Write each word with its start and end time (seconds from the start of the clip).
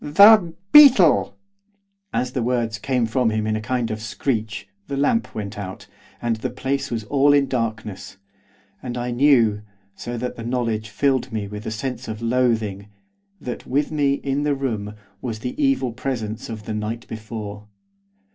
'THE 0.03 0.51
BEETLE!' 0.71 1.37
As 2.11 2.31
the 2.31 2.41
words 2.41 2.79
came 2.79 3.05
from 3.05 3.29
him 3.29 3.45
in 3.45 3.55
a 3.55 3.61
kind 3.61 3.91
of 3.91 4.01
screech, 4.01 4.67
the 4.87 4.97
lamp 4.97 5.35
went 5.35 5.59
out, 5.59 5.85
and 6.19 6.37
the 6.37 6.49
place 6.49 6.89
was 6.89 7.03
all 7.03 7.33
in 7.33 7.47
darkness, 7.47 8.17
and 8.81 8.97
I 8.97 9.11
knew, 9.11 9.61
so 9.93 10.17
that 10.17 10.35
the 10.37 10.43
knowledge 10.43 10.89
filled 10.89 11.31
me 11.31 11.47
with 11.47 11.67
a 11.67 11.69
sense 11.69 12.07
of 12.07 12.19
loathing, 12.19 12.87
that 13.39 13.67
with 13.67 13.91
me, 13.91 14.15
in 14.15 14.41
the 14.41 14.55
room, 14.55 14.95
was 15.21 15.37
the 15.41 15.53
evil 15.63 15.91
presence 15.93 16.49
of 16.49 16.63
the 16.65 16.73
night 16.73 17.07
before. 17.07 17.67